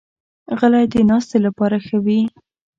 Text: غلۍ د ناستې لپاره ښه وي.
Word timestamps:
غلۍ 0.59 0.85
د 0.93 0.95
ناستې 1.09 1.37
لپاره 1.45 1.75
ښه 1.85 1.97
وي. 2.05 2.19